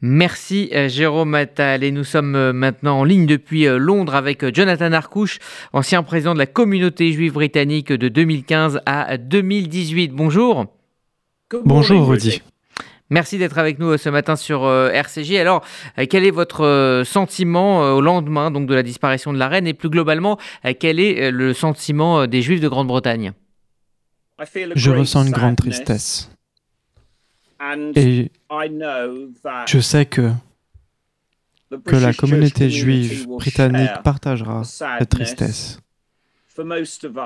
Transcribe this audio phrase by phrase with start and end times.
[0.00, 4.54] Merci euh, Jérôme Attal et nous sommes euh, maintenant en ligne depuis euh, Londres avec
[4.54, 5.40] Jonathan Arcouche,
[5.72, 10.12] ancien président de la communauté juive britannique de 2015 à 2018.
[10.12, 10.66] Bonjour.
[11.64, 12.42] Bonjour Rudy.
[13.10, 15.36] Merci d'être avec nous ce matin sur RCJ.
[15.36, 15.64] Alors,
[16.10, 19.66] quel est votre sentiment au lendemain donc de la disparition de la reine?
[19.66, 20.38] Et plus globalement,
[20.78, 23.32] quel est le sentiment des Juifs de Grande-Bretagne?
[24.74, 26.30] Je ressens une grande tristesse.
[27.96, 28.30] Et
[29.66, 30.30] je sais que,
[31.84, 35.80] que la communauté juive britannique partagera cette tristesse.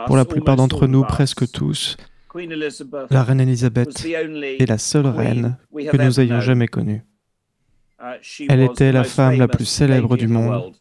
[0.07, 1.97] Pour la plupart d'entre nous, presque tous,
[3.11, 7.05] la reine Elisabeth est la seule reine que nous ayons jamais connue.
[8.01, 8.19] Uh,
[8.49, 10.75] elle était la femme la plus célèbre du monde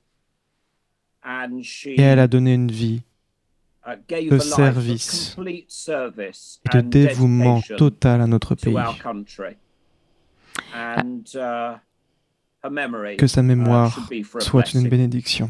[1.86, 3.04] et elle a donné une vie
[4.10, 8.76] de service et de dévouement total à notre pays.
[10.74, 11.78] Uh,
[13.18, 14.08] que sa mémoire
[14.40, 15.50] soit une bénédiction.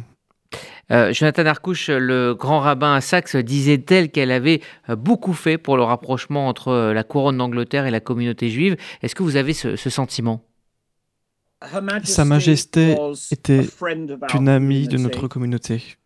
[0.91, 5.77] Euh, Jonathan Arcouche, le grand rabbin à Saxe, disait-elle qu'elle avait euh, beaucoup fait pour
[5.77, 8.75] le rapprochement entre euh, la couronne d'Angleterre et la communauté juive.
[9.01, 10.43] Est-ce que vous avez ce, sentiment?
[12.03, 12.97] Sa Majesté
[13.31, 13.61] était
[14.33, 15.97] une amie de notre communauté.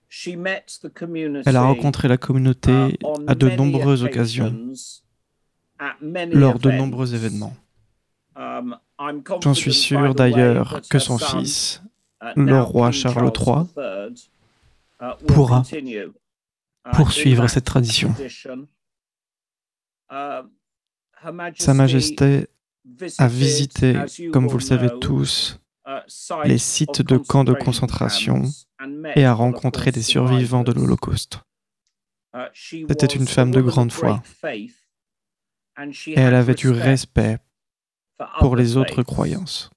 [1.46, 4.56] Elle a rencontré la communauté uh, à de nombreuses occasions,
[6.32, 7.56] lors de nombreux événements.
[8.36, 8.78] Um,
[9.42, 11.82] J'en suis sûr d'ailleurs que son fils,
[12.22, 13.66] uh, le roi Charles III,
[15.02, 15.64] uh, pourra
[16.94, 18.14] poursuivre cette tradition.
[21.58, 22.48] Sa Majesté
[23.18, 23.96] a visité,
[24.32, 25.60] comme vous le savez tous,
[26.46, 28.44] les sites de camps de concentration
[29.16, 31.42] et a rencontré des survivants de l'Holocauste.
[32.54, 34.22] C'était une femme de grande foi
[36.08, 37.38] et elle avait du respect
[38.40, 39.70] pour les autres croyances.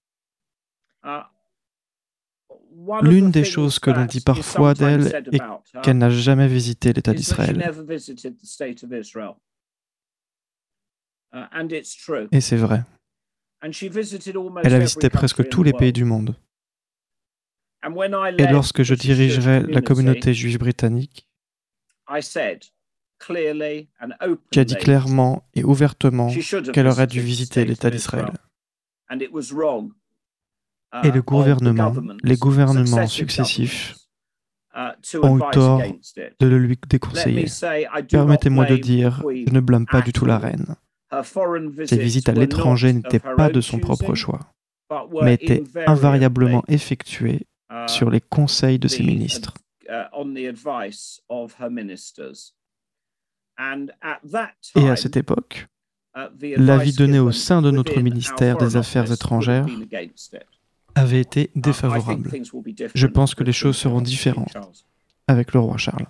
[3.03, 5.41] L'une des choses que l'on dit parfois d'elle est
[5.83, 7.73] qu'elle n'a jamais visité l'État d'Israël.
[12.33, 12.83] Et c'est vrai.
[13.61, 16.37] Elle a visité presque tous les pays du monde.
[17.83, 21.29] Et lorsque je dirigerai la communauté juive britannique,
[24.51, 26.31] qui a dit clairement et ouvertement
[26.73, 28.33] qu'elle aurait dû visiter l'État d'Israël.
[30.91, 33.95] Uh, et le gouvernement, les gouvernements successifs
[34.75, 35.83] uh, ont eu tort
[36.41, 37.47] de le lui déconseiller.
[38.09, 40.77] Permettez-moi de dire, je ne blâme pas du tout la reine.
[41.85, 44.41] Ses visites à l'étranger n'étaient pas de son propre choix,
[45.23, 47.48] mais étaient invariablement effectuées
[47.87, 49.55] sur les conseils de ses ministres.
[54.77, 55.67] Et à cette époque,
[56.17, 56.21] uh,
[56.57, 59.67] l'avis donné au sein de notre ministère des Affaires étrangères
[60.95, 62.31] avait été uh, défavorable.
[62.95, 64.57] Je pense que les choses seront différentes
[65.27, 66.07] avec le roi Charles.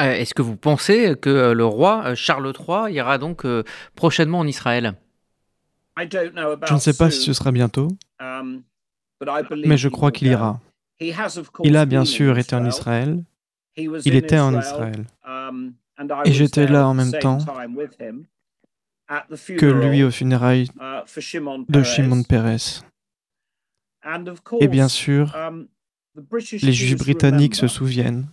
[0.00, 3.46] Euh, est-ce que vous pensez que euh, le roi euh, Charles III ira donc
[3.94, 4.94] prochainement en Israël?
[5.96, 8.62] Je ne sais pas si ce sera bientôt, um,
[9.66, 10.60] mais je crois qu'il ira.
[11.00, 13.22] Il a bien sûr été en Israël.
[13.76, 15.06] Il était en Israël.
[15.26, 15.74] Um,
[16.24, 17.38] et j'étais là en même temps
[19.58, 21.02] que lui aux funérailles uh,
[21.68, 22.82] de Shimon Peres.
[24.60, 25.66] Et bien sûr, um,
[26.62, 28.26] les Juifs britanniques se souviennent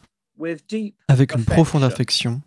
[1.07, 2.41] avec une profonde affection,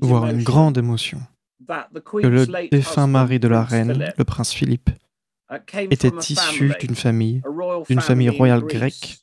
[0.00, 1.20] voire une grande émotion,
[1.66, 4.90] que le défunt mari de la reine, le prince Philippe,
[5.90, 7.42] était issu d'une famille,
[7.88, 9.18] d'une famille royale grecque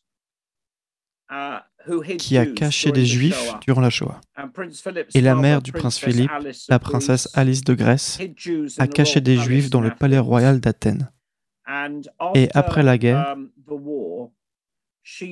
[1.31, 1.59] uh,
[2.17, 4.19] qui a caché des Juifs durant la Shoah.
[5.13, 6.31] Et la mère du prince Philippe,
[6.69, 8.19] la princesse Alice de Grèce,
[8.77, 11.11] a caché des Juifs dans le palais royal d'Athènes.
[12.33, 14.29] Et après la guerre, um,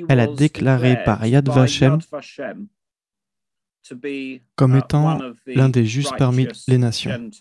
[0.10, 2.00] elle a déclaré par Yad Vashem
[4.56, 7.32] comme uh, étant l'un des justes parmi les nations.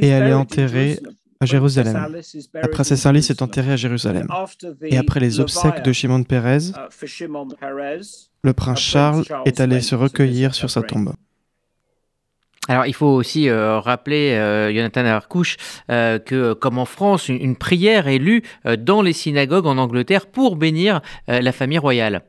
[0.00, 0.98] Et elle est enterrée
[1.42, 2.16] à Jérusalem.
[2.54, 4.28] La princesse Alice est enterrée à Jérusalem.
[4.82, 7.26] Et après les obsèques de Shimon Peres, uh,
[8.44, 11.14] le prince Charles est allé se recueillir sur sa tombe.
[12.68, 15.56] Alors, il faut aussi euh, rappeler, euh, Jonathan Arcouche,
[15.90, 18.42] euh, que comme en France, une, prière est lue
[18.78, 22.22] dans les synagogues en Angleterre pour bénir la famille royale.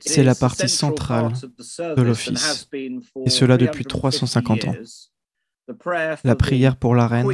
[0.00, 1.32] C'est la partie centrale
[1.96, 2.68] de l'office,
[3.24, 4.74] et cela depuis 350 ans
[6.24, 7.26] la prière pour la reine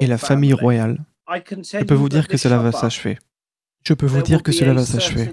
[0.00, 1.04] et la famille royale.
[1.28, 3.18] Je peux vous dire que cela va s'achever.
[3.84, 5.32] Je peux vous dire que cela va s'achever.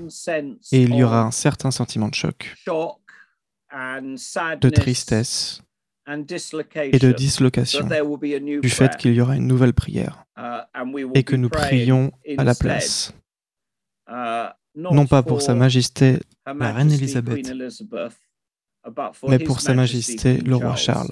[0.72, 2.56] Et il y aura un certain sentiment de choc,
[3.72, 5.62] de tristesse,
[6.06, 7.88] et de dislocation
[8.62, 10.26] du fait qu'il y aura une nouvelle prière
[11.16, 13.14] et que nous prions à la place,
[14.76, 17.52] non pas pour Sa Majesté la Reine Élisabeth,
[19.28, 21.12] mais pour Sa Majesté le roi Charles.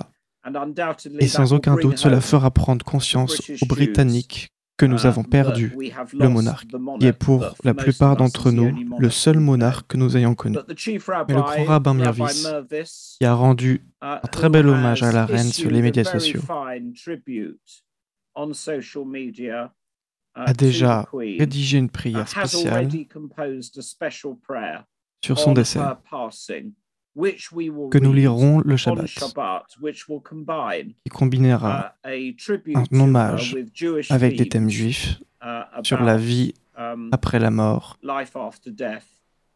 [1.20, 5.78] Et sans aucun doute, cela fera prendre conscience aux Britanniques que nous avons perdu
[6.14, 6.68] le monarque,
[7.00, 10.58] qui est pour la plupart d'entre nous le seul monarque que nous ayons connu.
[10.58, 12.48] Mais le grand rabbin Mirvis,
[13.20, 16.42] qui a rendu un très bel hommage à la reine sur les médias sociaux,
[20.34, 22.90] a déjà rédigé une prière spéciale
[25.24, 25.80] sur son décès
[27.16, 29.08] que nous lirons le Shabbat,
[31.04, 32.36] qui combinera uh,
[32.76, 33.58] un hommage
[34.10, 37.98] avec des thèmes juifs uh, sur la vie um, après la mort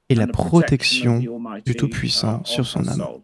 [0.10, 1.20] et la protection
[1.66, 3.22] du Tout-Puissant uh, sur son âme.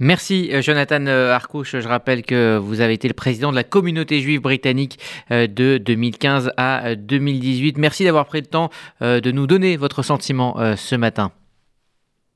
[0.00, 1.78] Merci euh, Jonathan euh, Arcouche.
[1.78, 4.98] Je rappelle que vous avez été le président de la communauté juive britannique
[5.30, 7.78] euh, de 2015 à 2018.
[7.78, 8.70] Merci d'avoir pris le temps
[9.00, 11.32] de nous donner votre sentiment ce matin.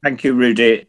[0.02, 0.86] Thank you, Rudy.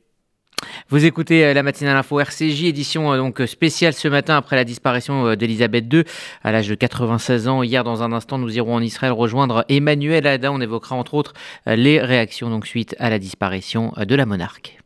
[0.90, 4.64] Vous écoutez euh, la matinale info RCJ, édition euh, donc spéciale ce matin après la
[4.64, 6.04] disparition euh, d'Elisabeth II
[6.44, 7.64] à l'âge de 96 ans.
[7.64, 10.52] Hier, dans un instant, nous irons en Israël rejoindre Emmanuel Ada.
[10.52, 11.34] On évoquera entre autres
[11.66, 14.80] les réactions donc suite à la disparition de la monarque.